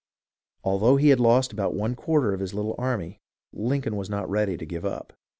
[0.63, 3.21] Although he had lost about one quarter of his little army,
[3.53, 5.13] Lincoln was not ready to give up.